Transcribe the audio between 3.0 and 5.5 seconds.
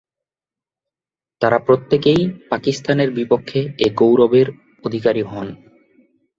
বিপক্ষে এ গৌরবের অধিকারী হন।